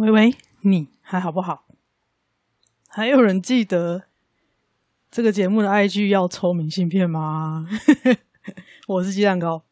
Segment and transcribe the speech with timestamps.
[0.00, 1.66] 喂喂，你还好不好？
[2.88, 4.04] 还有人记得
[5.10, 7.68] 这个节目的 IG 要抽明信片吗？
[8.88, 9.62] 我是鸡蛋糕。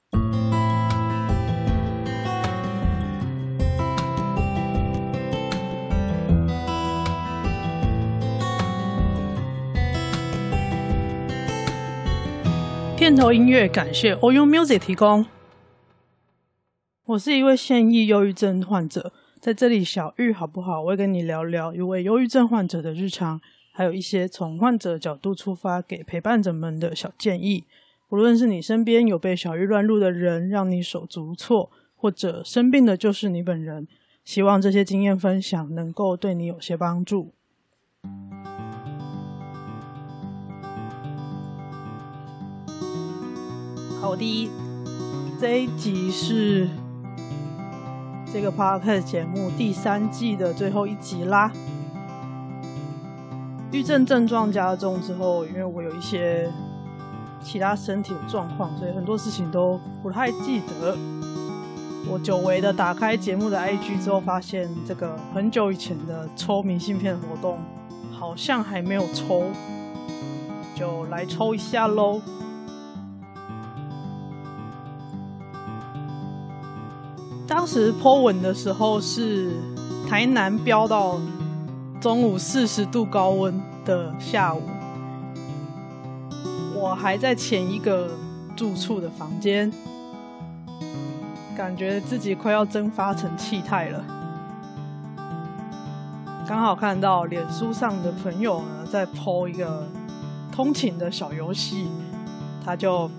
[12.99, 15.25] 片头音乐感谢 Oyo Music 提供。
[17.07, 20.81] 我是一位现役忧郁症患者，在这里小玉好不好？
[20.83, 27.65] 我会跟你聊聊一位忧郁症患者的日常，还有一些从患者角度出发给陪伴者们的小建议。
[28.09, 33.87] 无论是你身边有被小玉乱入的人，让你手足无措，或者生病的就是你本人，
[34.25, 37.33] 希望这些经验分享能够对你有些帮助。
[44.01, 44.51] 好的，
[45.41, 46.69] 这一集是。
[48.33, 51.51] 这个 podcast 节目第三季的最后一集啦。
[53.73, 56.51] 郁症症状加重之后，因为我有一些
[57.43, 60.97] 其他身体的状况，所以很多事情都不太记得。
[62.11, 67.59] 我久违的打开节目的 IG 之后，发现这个很久以前的抽明信片活动
[68.13, 69.45] 好像还没有抽，
[70.75, 72.21] 就来抽一下喽。
[77.71, 79.53] 时 po 文的时候是
[80.09, 81.21] 台南飙到
[82.01, 84.63] 中午四十度高温的下午，
[86.75, 88.09] 我还在前一个
[88.57, 89.71] 住处的房间，
[91.55, 94.03] 感觉自己快要蒸发成气态了。
[96.47, 99.87] 刚好看到脸书上的朋友呢在 po 一个
[100.51, 101.87] 通勤的小游戏，
[102.65, 103.11] 他就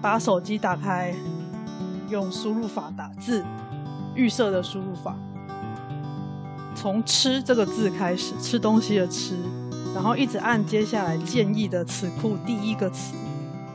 [0.00, 1.14] 把手机打开。
[2.12, 3.42] 用输入法打字，
[4.14, 5.16] 预设的输入法，
[6.74, 9.34] 从“吃”这个字开始，吃东西的“吃”，
[9.94, 13.14] 然后一直按接下来建议的词库第一个词，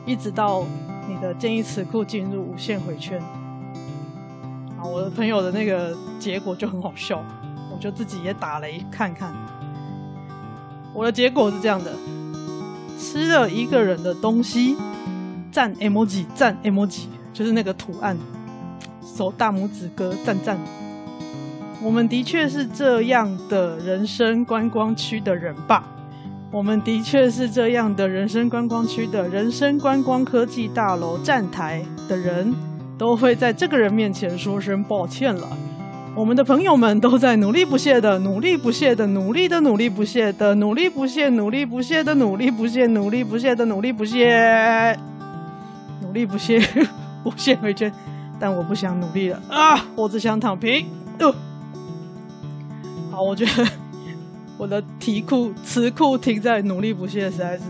[0.06, 0.64] 一直到
[1.08, 3.20] 你的建议词库进入无限回圈。
[4.78, 7.20] 啊，我的朋友的那个结果就很好笑，
[7.72, 9.34] 我就自己也打雷看看。
[10.94, 11.92] 我的结果是这样的：
[12.96, 14.76] 吃了一个人的东西，
[15.50, 17.06] 赞 emoji，赞 emoji。
[17.38, 18.18] 就是那个图案，
[19.00, 20.58] 手大拇指哥赞赞。
[21.80, 25.84] 我们的确是这样的人生观光区的人吧？
[26.50, 32.52] 我们的确是这样的人生观光区的人生观光科技大楼站台的人，
[32.98, 35.46] 都会在这个人面前说声抱歉了。
[36.16, 44.98] 我们的朋友们都在努力不懈的、努力不懈的、努力的、努力不懈的、努力不懈、努力不懈的、努力不懈、努力不懈的、努力不懈、
[46.02, 46.60] 努力不懈。
[47.24, 47.92] 无限回圈，
[48.38, 49.84] 但我不想努力了啊！
[49.96, 50.86] 我只想躺平。
[51.18, 51.34] 呃，
[53.10, 53.68] 好，我觉得
[54.56, 57.64] 我的题库词库停在努力不懈，实在是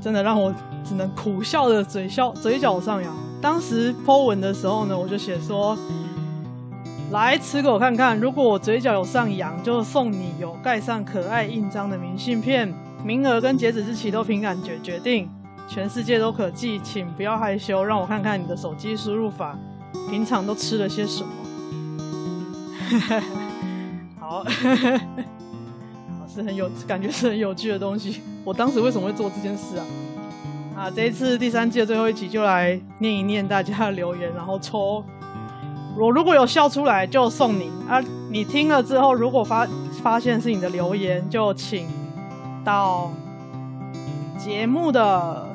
[0.00, 0.52] 真的让我
[0.82, 3.14] 只能苦笑的嘴笑嘴角上扬。
[3.40, 5.76] 当时 po 文的时候呢，我就写说
[7.12, 12.72] ：“来吃给我看看，如果我嘴角有上扬，就送你有盖上可爱印章的明信片。
[13.04, 15.28] 名额跟截止日期都凭感觉决定。”
[15.68, 19.58] 全世界都可寄，请不要害羞，让我看看你的手机输入法，
[20.10, 21.30] 平常都吃了些什么？
[24.20, 24.44] 好，好，
[26.28, 28.20] 是很有感觉，是很有趣的东西。
[28.44, 29.84] 我当时为什么会做这件事啊？
[30.76, 35.02] 啊，这一次第三季的最后一集就来念一念大家的留言，然后抽。
[35.98, 38.02] 我如果有笑出来，就送你啊！
[38.30, 39.66] 你听了之后，如果发
[40.02, 41.86] 发现是你的留言，就请
[42.64, 43.10] 到
[44.38, 45.51] 节目的。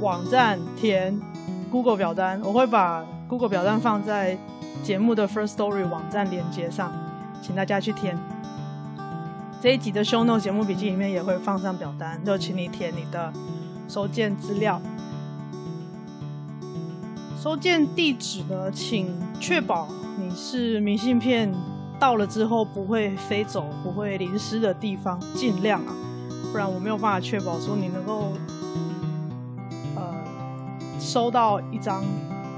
[0.00, 1.18] 网站填
[1.70, 4.36] Google 表单，我会把 Google 表单放在
[4.82, 6.92] 节目的 First Story 网站连接上，
[7.42, 8.16] 请大家去填。
[9.62, 13.32] 这一集的 Show Note 节目笔记里面也会放上表单，就请你填你的
[13.88, 14.80] 收件资料。
[17.42, 19.08] 收件地址呢，请
[19.40, 19.88] 确保
[20.18, 21.50] 你是明信片
[21.98, 25.94] 到了之后不会飞走、不会淋湿的地方，尽量啊，
[26.52, 28.32] 不然我没有办法确保说你能够。
[31.06, 32.02] 收到一张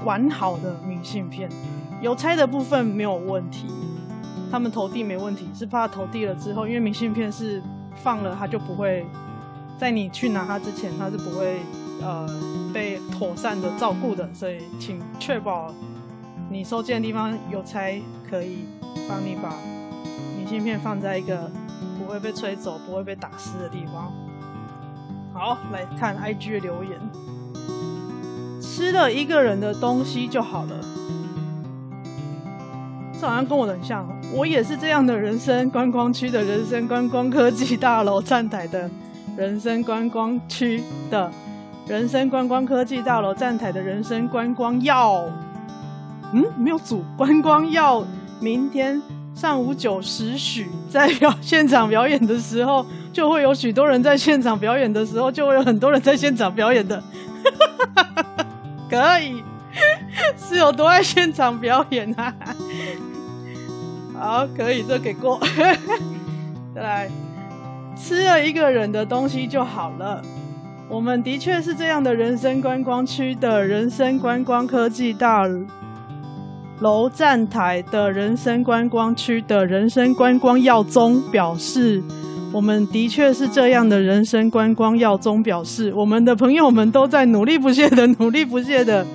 [0.03, 1.47] 完好的明信片，
[2.01, 3.67] 邮差的部分没有问题，
[4.49, 7.61] 他们投递没问题，是怕投递了之后，因为明信片是
[7.97, 9.05] 放了，它就不会
[9.77, 11.59] 在你去拿它之前，它是不会
[12.01, 12.27] 呃
[12.73, 15.71] 被妥善的照顾的，所以请确保
[16.49, 18.65] 你收件的地方邮差可以
[19.07, 19.53] 帮你把
[20.35, 21.51] 明信片放在一个
[21.99, 24.11] 不会被吹走、不会被打湿的地方。
[25.31, 26.99] 好，来看 IG 的留言。
[28.79, 30.79] 吃了一个人的东西就好了。
[33.19, 38.89] 这好像跟我很像，我也是这样的人生观光区的人生观光科技大楼站台的
[39.35, 40.81] 人生观光区
[41.11, 41.29] 的
[41.87, 45.25] 人生观光科技大楼站台的人生观光要，
[46.31, 48.01] 嗯，没有组观光要
[48.39, 49.01] 明天
[49.35, 57.03] 上午九时许在表现场表演的时候，就会有许多人在现场表演的时候，就会有很多人在现场表演的，
[58.89, 59.43] 可以
[60.37, 62.33] 是有多爱现场表演啊？
[64.17, 65.39] 好，可以，这给过。
[66.73, 67.09] 再来，
[67.95, 70.21] 吃了一个人的东西就好了。
[70.89, 75.43] 我们的确是这样的人生观光区的人生观光科技大
[76.79, 82.01] 楼站台的人生观光区的人生观光耀宗表示，
[82.51, 89.05] 我们的确是这样的人生观光耀宗表示，我们的朋友们都在努力不懈的努力不懈的。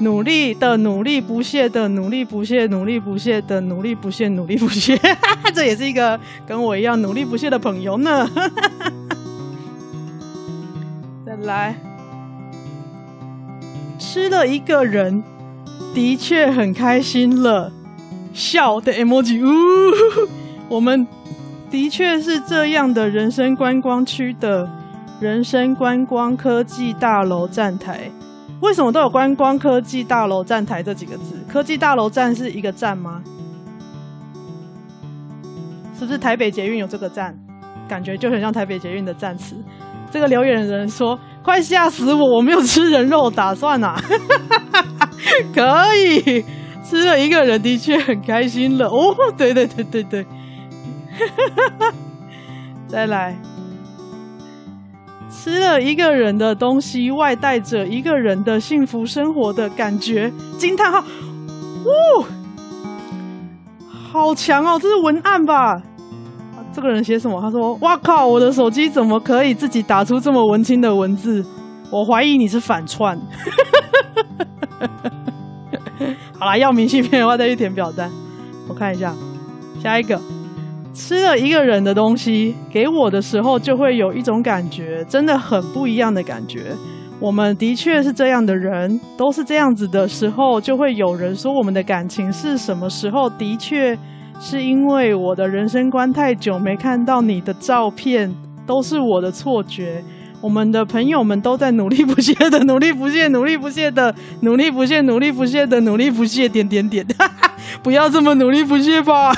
[0.00, 4.94] 努力的努力不懈的努力不懈努力不懈的努力不懈努力不懈，
[5.54, 8.28] 这也是一个跟我一样努力不懈的朋友呢。
[11.24, 11.76] 再来，
[13.98, 15.24] 吃了一个人，
[15.94, 17.72] 的确很开心了，
[18.34, 19.42] 笑的 emoji。
[19.42, 19.48] 呜，
[20.68, 21.06] 我们
[21.70, 24.68] 的确是这样的人生观光区的
[25.20, 28.10] 人生观光科技大楼站台。
[28.60, 31.36] 为什么都有观光科技大楼站台这几个字？
[31.48, 33.22] 科技大楼站是一个站吗？
[35.98, 37.36] 是不是台北捷运有这个站？
[37.88, 39.54] 感觉就很像台北捷运的站词。
[40.10, 42.36] 这个留言的人说：“快吓死我！
[42.36, 44.00] 我没有吃人肉打算啊。
[45.54, 46.44] ”可以
[46.82, 49.14] 吃了一个人的确很开心了哦。
[49.36, 50.26] 对对对对对，
[51.18, 51.26] 哈
[51.56, 51.92] 哈哈
[52.86, 53.34] 再来。
[55.28, 60.32] 吃了一个人的东西，外带着一个人的幸福生活的感觉。
[60.58, 60.98] 惊叹号！
[60.98, 61.04] 哇，
[64.10, 64.78] 好强哦！
[64.80, 65.80] 这是文案吧？
[66.72, 67.40] 这个人写什么？
[67.40, 71.44] 他说：“哇靠，我的手机怎么可以自己打出这么文青的文字？
[71.92, 73.16] 我怀疑你是反串。
[76.38, 78.10] ”好啦，要明信片的话再去填表单。
[78.68, 79.14] 我看一下，
[79.80, 80.20] 下一个。
[80.96, 86.72] 吃了一个人的东西给我的时候，就会有一种感觉，真的很不一样的感觉。
[87.20, 93.28] 我们的确是这样的人，都是这样子的时候，就会有人说我们的感情是什么时候？
[93.28, 93.96] 的确
[94.40, 98.34] 是因为我的人生观太久没看到你的照片，
[98.66, 100.02] 都是我的错觉。
[100.40, 107.06] 我们的朋友们都在努力不懈的努力不懈，努力不懈的努力不懈，努力不懈的努力不懈，点点点，
[107.82, 109.32] 不要这么努力不懈吧。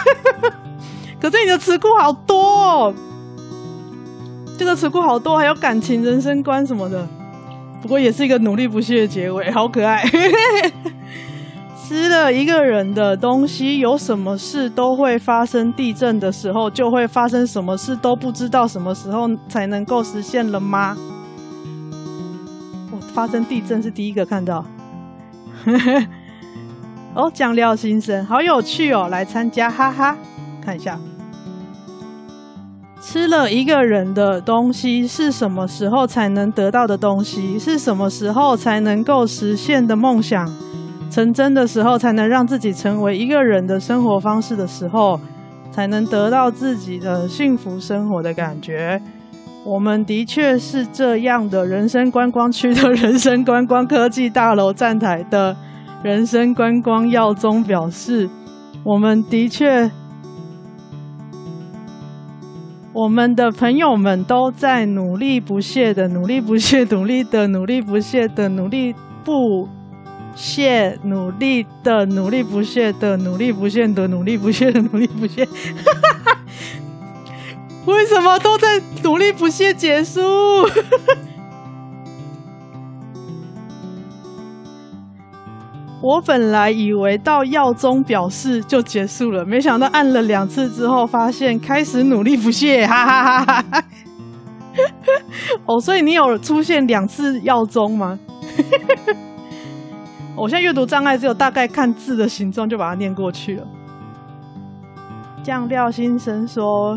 [1.21, 2.95] 可是你的词库好多哦，
[4.57, 7.07] 这个词库好多，还有感情、人生观什么的。
[7.83, 10.05] 不过也是一个努力不懈的结尾，好可爱。
[11.87, 15.73] 吃了一个人的东西，有什么事都会发生。
[15.73, 20.97] 地震的时候就会发生，什么事都不知道什么时候才能够实现了吗？
[22.93, 24.65] 我发生地震是第一个看到。
[27.15, 30.17] 哦，酱料新生，好有趣哦，来参加，哈哈。
[30.63, 31.01] 看一下，
[33.01, 37.59] 吃了一个人的东西是什么时候才能得到的东西？
[37.59, 40.47] 是什么时候才能够实现的梦想
[41.11, 45.19] 成真的时候，才能让自己成为一个人的生活方式的时候，
[45.71, 49.01] 才能得到自己的幸福生活的感觉。
[49.65, 55.57] 我们的确是这样的人生观光区的人生观光科技大楼站台的
[56.03, 58.29] 人生观光耀宗表示，
[58.85, 59.91] 我们的确。
[62.99, 68.93] 我们的朋友们都在努力不懈的努力不懈努力的努力不懈的努力
[69.25, 69.69] 不
[70.35, 75.47] 懈努力的努力不懈的努力不懈的努力不懈的努力不懈，
[77.87, 80.21] 为什么都在努力不懈结束？
[86.01, 93.85] 我本来以为到药中表示就结束了，没想到按了两次之后，发现开始努力不懈， 哈哈哈哈哈！
[95.67, 98.17] 哦，所以你有出现两次药中吗？
[100.37, 103.67] 我现在阅读障碍，只有大概看字的形状就把它念过去了。
[105.43, 106.97] 酱料先生说：“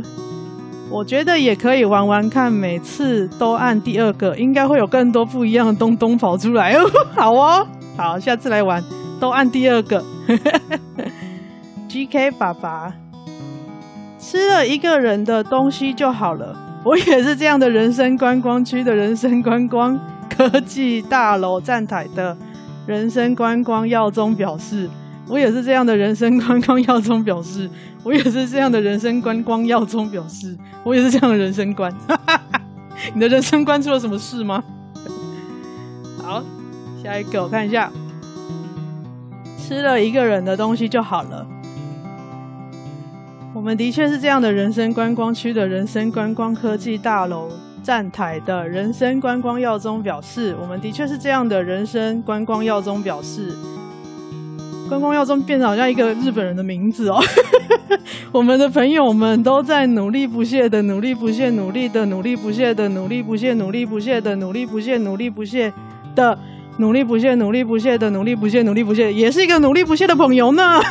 [0.91, 7.67] 我觉得也可以玩玩看，每次都按第二个，应该会有更多不一样的东东跑出来哦。”好哦。
[8.01, 8.84] 好，下次来玩，
[9.20, 10.03] 都按第二个。
[11.88, 12.91] GK 爸爸
[14.17, 16.55] 吃了一个人的东西就好了。
[16.84, 22.36] 我也是这样的人生观光区的人生观光科技大楼站台的
[22.88, 24.89] 人生观光耀宗表示
[25.29, 27.70] ：“我也是这样的人生观光耀宗表示，
[28.01, 31.93] 我也是这样的人生观光耀宗表示，我也是这样的人生观。
[33.13, 34.63] ”你的人生观出了什么事吗？
[37.01, 37.91] 下一个我看一下，
[39.58, 41.48] 吃了一个人的东西就好了。
[43.55, 47.50] 我们的确是这样的人生观光区的人生观光科技大楼
[47.81, 53.51] 站台的人生观光耀宗表示，我们的确是这样的人生观光耀宗表示，
[54.88, 57.20] 观光耀宗变成好像一个日本人的名字哦。
[58.31, 65.74] 我们的朋友们都在努力不懈的努力不懈努力的努力不懈的努力不懈努力不懈的努力不懈努力不懈
[66.15, 66.38] 的
[66.78, 70.80] 努力不懈努力不懈的努力不懈努力不懈，也是一个努力不懈的朋友呢。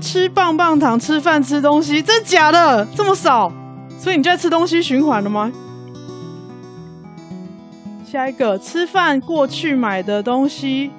[0.00, 3.52] 吃棒棒糖、吃饭、吃东西，真假的这么少？
[3.98, 5.50] 所以你就在吃东西循环了吗？
[8.10, 10.90] 下一个，吃饭过去买的东西，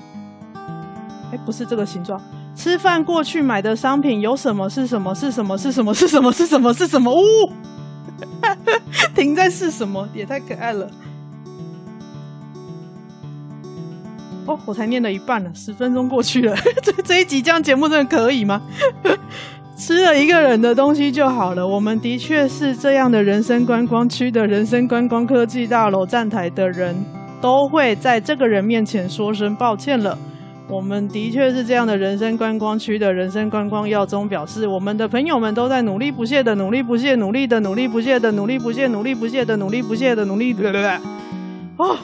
[1.31, 2.21] 哎，不是这个形状。
[2.55, 4.69] 吃饭过去买的商品有什么？
[4.69, 5.15] 是什么？
[5.15, 5.57] 是什么？
[5.57, 5.93] 是什么？
[5.93, 6.31] 是什么？
[6.31, 6.73] 是什么？
[6.73, 7.11] 是什么？
[7.15, 7.51] 呜，
[9.15, 10.07] 停在是什么？
[10.13, 10.87] 也太可爱了。
[14.49, 16.55] 哦，我才念了一半了，十分钟过去了。
[16.81, 18.59] 这这一集这样节目真的可以吗？
[19.77, 21.65] 吃了一个人的东西就好了。
[21.65, 26.95] 我们的确是这样的人生观光区的人生观光科技大楼站台的人
[27.39, 30.17] 都会在这个人面前说声抱歉了。
[30.67, 40.53] 我们的确是这样的人生观光区的人生观光耀宗表示，我们的朋友们都在努力不懈的努力不懈努力的努力不懈的努力不懈努力不懈的努力不懈的努力。
[40.55, 40.97] 对对对，
[41.77, 41.95] 哦。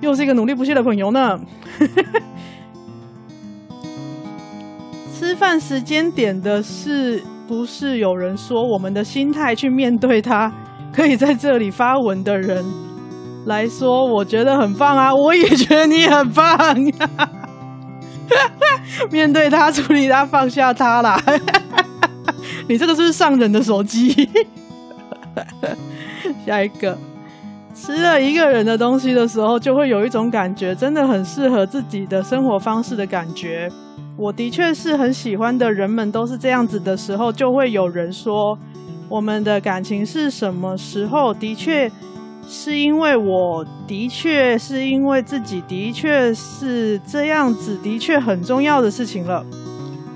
[0.00, 1.40] 又是一个努力不懈的朋友呢。
[5.18, 10.52] 吃饭时间点的是不是有人说我们的心态去面对他？
[10.92, 12.64] 可以在这里发文的人
[13.44, 15.14] 来说，我觉得很棒啊！
[15.14, 17.08] 我也觉得你很棒呀。
[19.12, 21.20] 面对他，处理他，放下他啦。
[22.68, 24.28] 你这个是不是上人的手机？
[26.46, 26.96] 下一个。
[27.76, 33.68] 吃了一个人的东西的时候，就会有一种感觉，真的很适合自己的生活方式的感觉。
[34.16, 38.58] 我的确是很喜欢的，人们都是这样子的时候，就会有人说，
[39.10, 41.34] 我们的感情是什么时候？
[41.34, 41.90] 的确
[42.48, 49.44] 是因为我的确是因为自己的确是这样子，的确很重要的事情了。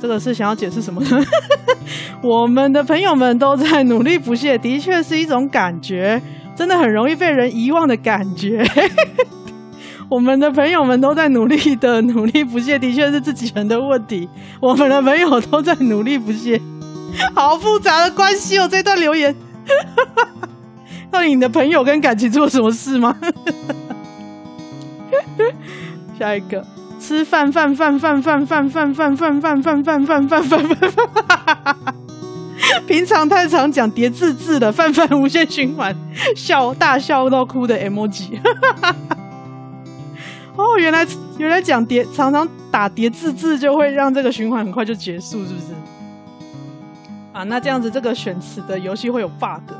[0.00, 1.23] 这个是想要解释什么呢？
[2.25, 6.21] 我们的朋友们都在努力不懈，的确是一种感觉。
[6.61, 8.62] 真的很容易被人遗忘的感觉。
[10.11, 14.29] 我们的朋友们都在努力的努力不懈，的确是自己人的问题。
[14.61, 16.61] 我们的朋友都在努力不懈，
[17.35, 18.69] 好复杂的关系哦。
[18.71, 19.35] 这段留言，
[21.11, 23.17] 到底你的朋友跟感情做什么事吗？
[26.19, 26.62] 下一个，
[27.00, 32.00] 吃饭饭饭饭饭饭饭饭饭饭饭饭饭饭饭饭。
[32.87, 35.97] 平常太常讲叠字字的泛泛无限循环，
[36.37, 38.38] 笑大笑到哭的 M 级。
[40.57, 41.07] 哦，原来
[41.38, 45.67] 原来讲叠常常打叠字字就会让这个循环很快就结束，是不是？
[47.33, 49.73] 啊，那这样子这个选词的游戏会有 bug。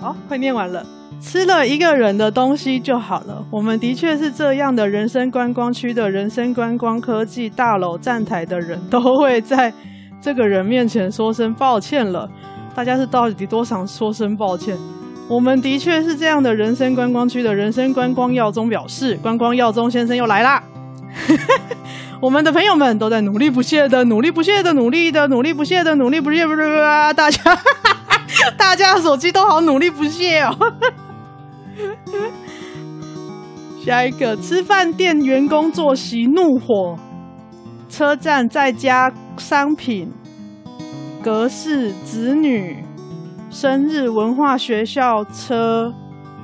[0.00, 0.84] 好，快念完了。
[1.20, 3.44] 吃了一个人的东西就好了。
[3.50, 9.72] 我们的确是这样的人生观光区的人生观光科技大楼站台的人都会在。
[10.20, 12.28] 这个人面前说声抱歉了，
[12.74, 14.76] 大家是到底多想说声抱歉？
[15.28, 20.62] 我们的确是这样的人生观光区的人生观光耀宗表示，观光耀宗先生又来啦。
[22.20, 27.58] 我们的朋友们都在努力不懈的努力不懈的努力的努力不懈的努力不懈，不是啊，大家
[28.56, 30.56] 大家手机都好努力不懈哦。
[33.84, 36.98] 下一个，吃饭店员工作息怒火，
[37.88, 39.12] 车站再加。
[39.38, 40.12] 商品
[41.22, 42.84] 格式、子女
[43.50, 45.94] 生日、文化学校车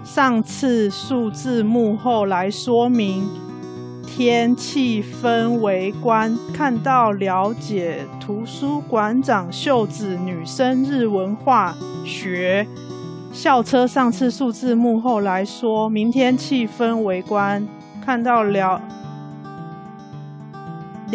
[0.05, 3.29] 上次数字幕后来说明
[4.07, 11.75] 天气氛围观看到了解图书馆长秀子女生日文化
[12.05, 12.67] 学
[13.33, 17.67] 校车上次数字幕后来说明天气氛围观
[18.05, 18.81] 看到了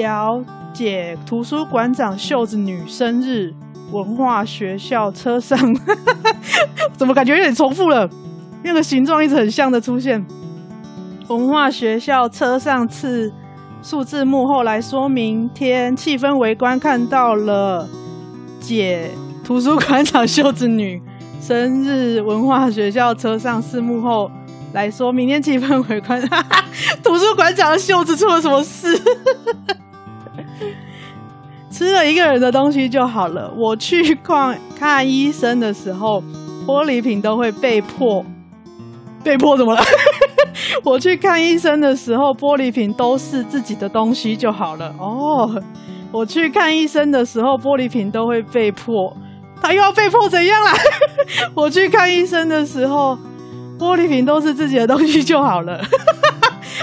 [0.01, 0.44] 了。
[0.72, 3.51] 解图书馆长秀子女生日
[3.91, 5.58] 文化学校车上，
[6.96, 8.08] 怎么感觉有点重复了？
[8.63, 10.24] 那个形状一直很像的出现。
[11.27, 13.34] 文化学校车上次
[13.82, 17.88] 数字幕后来说明天气氛围观看到了
[18.60, 19.12] 解
[19.44, 21.01] 图书馆长秀子女
[21.41, 24.29] 生日文化学校车上四幕后
[24.72, 26.22] 来说，明天气氛为宽。
[27.03, 29.01] 图书馆长的袖子出了什么事？
[31.70, 33.51] 吃了一个人的东西就好了。
[33.56, 36.22] 我去逛看医生的时候，
[36.66, 38.25] 玻璃瓶都会被迫
[39.24, 39.82] 被迫怎么了？
[40.84, 44.94] 我去看医生的时候，玻璃瓶都是自己的东西就好了。
[44.98, 45.62] 哦，
[46.12, 49.16] 我去看医生的时候，玻璃瓶都会被迫，
[49.62, 50.74] 他又要被迫怎样啦？
[51.54, 53.18] 我去看医生的时候，
[53.78, 55.80] 玻璃瓶都是自己的东西就好了。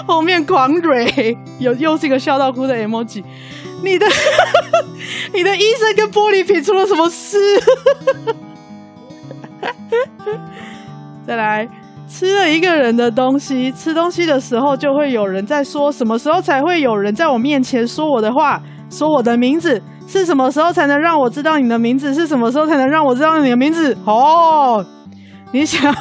[0.07, 3.25] 后面狂蕊，有又是一个笑到哭的 emoji。
[3.83, 4.07] 你的
[5.33, 7.39] 你的医生跟玻璃瓶出了什么事？
[11.27, 11.69] 再来，
[12.09, 19.83] 吃了一个人的东西，吃东西的时候就会有人在说，什么时候才会有人在我面前说我的话，说我的名字？
[20.09, 22.15] 是什么时候才能让我知道你的名字？
[22.15, 23.97] 是什么时候才能让我知道你的名字？
[24.05, 24.87] 哦，
[25.53, 25.93] 你想要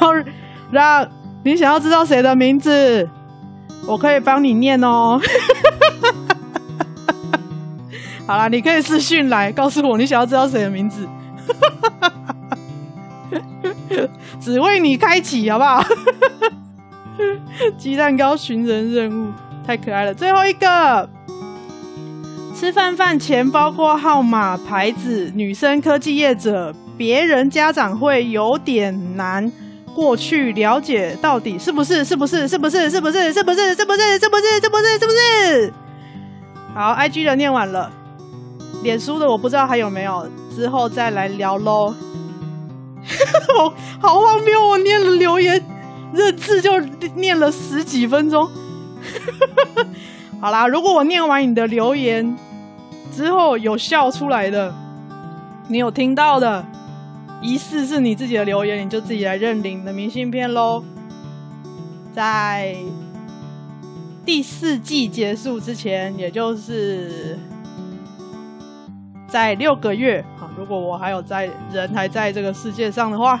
[0.70, 1.04] 让
[1.44, 3.08] 你想要知道谁的名字？
[3.88, 5.20] 我可以帮你念哦。
[8.26, 11.06] 好啦，你可以私讯来告诉我你想要知道谁的名字，
[14.40, 15.82] 只为你开启，好不好？
[17.78, 19.32] 鸡蛋糕寻人任务
[19.66, 20.12] 太可爱了。
[20.12, 21.08] 最后一个，
[22.54, 29.50] 吃饭饭前包括号码牌子，女生科技业者，别人家长会有点难
[29.94, 31.58] 过去了解到底。
[31.58, 32.04] 是不是？
[32.04, 32.48] 是不是？
[32.48, 32.90] 是不是？
[32.90, 33.32] 是不是？
[33.32, 33.74] 是不是？
[33.74, 34.18] 是不是？
[34.18, 34.58] 是不是？
[34.60, 34.98] 是不是？
[34.98, 35.72] 是不是？
[36.74, 37.90] 好，IG 的念完了。
[38.86, 40.24] 脸书的我不知道还有没有，
[40.54, 41.92] 之后再来聊喽。
[43.48, 45.60] 好 好荒谬，我念了留言，
[46.14, 46.78] 这字就
[47.16, 48.48] 念了十几分钟。
[50.40, 52.36] 好啦，如果我念完你的留言
[53.12, 54.72] 之后有笑出来的，
[55.66, 56.64] 你有听到的，
[57.42, 60.84] 疑似是你自己的留言，你就自己来认领你的明信片喽。
[62.14, 62.76] 在
[64.24, 67.36] 第四季结束之前，也就是。
[69.36, 73.38] 在六个月啊，如果我还有在人还在这个世界上的话，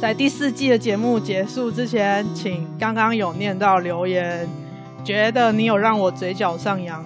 [0.00, 4.48] 在第四季的节目结束之前，请刚刚有念到留言，
[5.04, 7.04] 觉得你有让我嘴角上扬，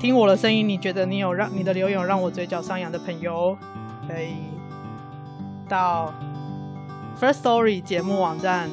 [0.00, 3.54] 听我的声音，你觉得你有让你的留言有让我嘴角上扬的朋友，
[4.08, 4.28] 可以
[5.68, 6.10] 到
[7.20, 8.70] Firstory 节目网站，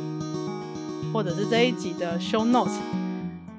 [1.12, 2.78] 或者是这一集的 Show Notes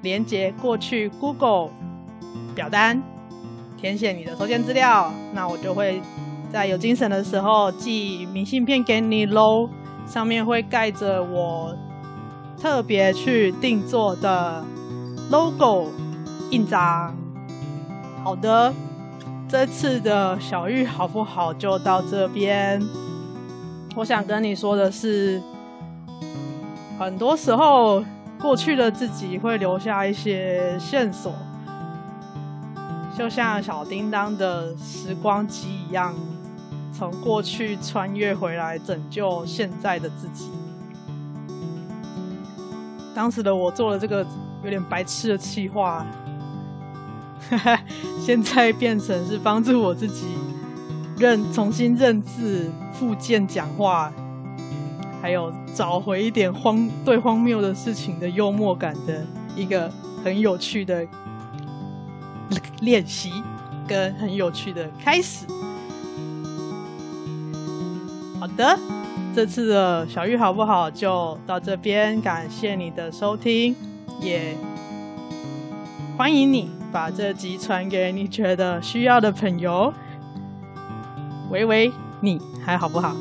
[0.01, 1.69] 连接过去 Google
[2.55, 2.99] 表单。
[3.83, 6.01] 填写你的收件资料，那我就会
[6.49, 9.69] 在有精神的时候寄明信片给你喽。
[10.07, 11.75] 上面会盖着我
[12.57, 14.63] 特别去定做的
[15.29, 15.89] logo
[16.49, 17.13] 印章。
[18.23, 18.73] 好的，
[19.49, 21.53] 这次的小玉好不好？
[21.53, 22.81] 就到这边。
[23.97, 25.41] 我想跟你说的是，
[26.97, 28.01] 很多时候
[28.41, 31.33] 过去的自己会留下一些线索。
[33.17, 36.15] 就像小叮当的时光机一样，
[36.91, 40.49] 从过去穿越回来，拯救现在的自己。
[43.15, 44.25] 当时的我做了这个
[44.63, 46.03] 有点白痴的企划，
[48.19, 50.25] 现在变成是帮助我自己
[51.19, 54.11] 认重新认字、复健讲话，
[55.21, 59.23] 还有找回一点荒对荒谬的事情的幽默感的
[59.55, 59.91] 一个
[60.23, 61.05] 很有趣的。
[62.81, 63.43] 练习
[63.87, 65.45] 跟很有趣的开始。
[68.39, 68.77] 好的，
[69.33, 70.91] 这次的小玉好不好？
[70.91, 73.75] 就到这边，感谢你的收听，
[74.19, 74.57] 也
[76.17, 79.93] 欢迎你把这集传给你觉得需要的朋友。
[81.49, 83.15] 喂喂，你还好不好？